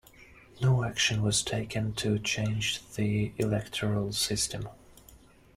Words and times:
No 0.59 0.83
action 0.83 1.21
was 1.21 1.43
taken 1.43 1.93
to 1.93 2.17
change 2.17 2.81
the 2.95 3.33
electoral 3.37 4.11
system. 4.13 4.67